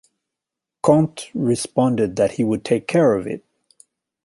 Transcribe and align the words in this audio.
Conte 0.81 1.29
responded 1.35 2.15
that 2.15 2.31
he 2.31 2.43
would 2.43 2.65
take 2.65 2.87
care 2.87 3.13
of 3.13 3.27
it. 3.27 3.45